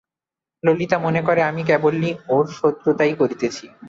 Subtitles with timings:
[0.63, 1.93] ললিতা মনে করে আমি কেবল
[2.29, 3.65] ওর শত্রুতাই করিতেছি!